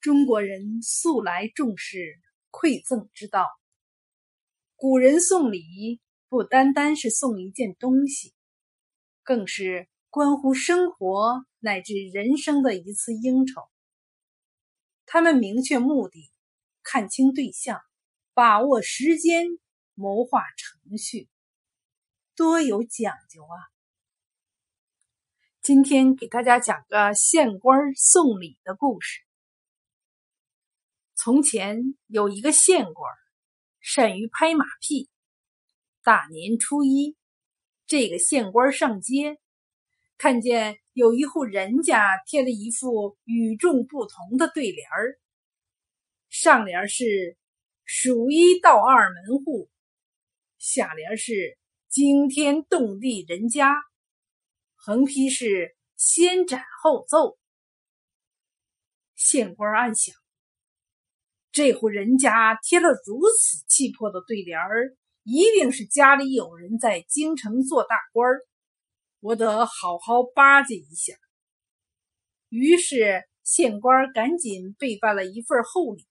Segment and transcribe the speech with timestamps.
[0.00, 2.18] 中国人素来重视
[2.50, 3.46] 馈赠之道，
[4.74, 8.32] 古人送礼不单单是送一件东西，
[9.22, 13.68] 更是关乎生活乃至人生的一次应酬。
[15.04, 16.32] 他们明确目的，
[16.82, 17.78] 看清对象，
[18.32, 19.48] 把握时间，
[19.92, 21.28] 谋划程序，
[22.34, 23.68] 多有讲究啊！
[25.60, 29.20] 今天给大家讲个县官送礼的故事。
[31.22, 33.12] 从前有一个县官，
[33.78, 35.10] 善于拍马屁。
[36.02, 37.14] 大年初一，
[37.86, 39.38] 这个县官上街，
[40.16, 45.20] 看见有一户人家贴了一副与众不同的对联儿。
[46.30, 47.36] 上联是
[47.84, 49.68] “数一到二门户”，
[50.56, 51.58] 下联是
[51.90, 53.74] “惊天动地人家”，
[54.74, 57.36] 横批是“先斩后奏”。
[59.16, 60.14] 县官暗想。
[61.52, 68.46] 这户人家贴了如此气魄的对联儿，一定是家里有人在京城做大官儿，
[69.20, 71.14] 我得好好巴结一下。
[72.48, 76.06] 于是县官赶紧备办了一份厚礼，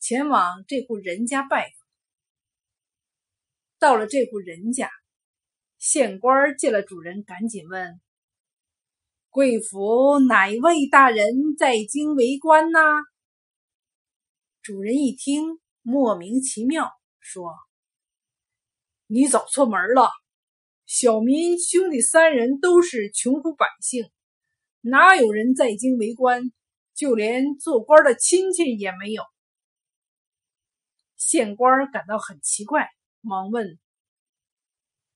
[0.00, 1.86] 前往这户人家拜访。
[3.78, 4.90] 到了这户人家，
[5.78, 8.00] 县官见了主人，赶紧问
[9.28, 12.78] ：“贵府哪位大人在京为官呢？”
[14.62, 17.52] 主人一听，莫名其妙，说
[19.08, 20.08] ：“你走错门了。
[20.86, 24.08] 小民兄弟三人都是穷苦百姓，
[24.80, 26.52] 哪有人在京为官？
[26.94, 29.24] 就连做官的亲戚也没有。”
[31.18, 32.88] 县官感到很奇怪，
[33.20, 33.80] 忙问：“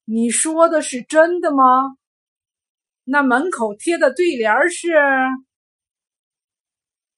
[0.04, 1.96] 你说的是真的吗？
[3.04, 4.88] 那门口贴的对联是？”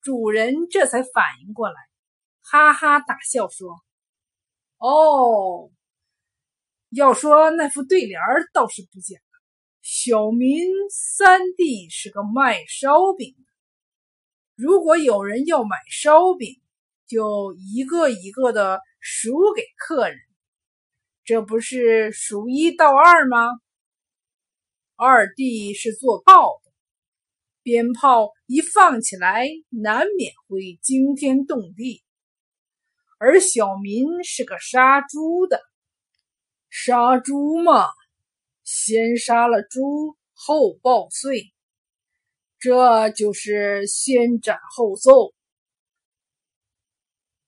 [0.02, 1.74] 主人这才反应过来。
[2.50, 3.76] 哈哈大笑说
[4.80, 5.70] ：“哦，
[6.88, 8.18] 要说那副对联
[8.54, 9.18] 倒是不假。
[9.82, 10.58] 小民
[10.90, 13.44] 三弟是个卖烧饼的，
[14.54, 16.58] 如果有人要买烧饼，
[17.06, 20.18] 就一个一个的数给客人，
[21.24, 23.60] 这不是数一到二吗？
[24.96, 26.72] 二弟是做炮的，
[27.62, 32.02] 鞭炮一放起来，难免会惊天动地。”
[33.18, 35.60] 而小民是个杀猪的，
[36.70, 37.88] 杀猪嘛，
[38.62, 41.52] 先杀了猪后报岁，
[42.60, 45.34] 这就是先斩后奏。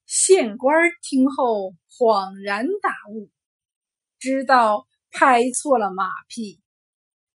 [0.06, 3.30] 县官听后恍然大悟，
[4.18, 6.60] 知道拍错了马屁，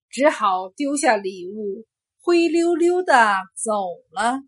[0.08, 1.86] 只好丢下礼物，
[2.20, 3.70] 灰溜溜的走
[4.10, 4.40] 了。